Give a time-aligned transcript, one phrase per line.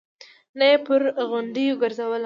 [0.57, 2.19] نه يې پر غونډيو ګرځولم.